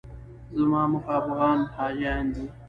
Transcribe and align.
زما 0.57 0.81
موخه 0.91 1.11
افغان 1.19 1.59
حاجیان 1.75 2.25
دي. 2.33 2.45